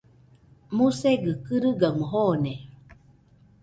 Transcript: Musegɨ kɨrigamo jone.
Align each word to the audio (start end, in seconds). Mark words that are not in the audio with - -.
Musegɨ 0.75 1.31
kɨrigamo 1.45 2.03
jone. 2.11 2.53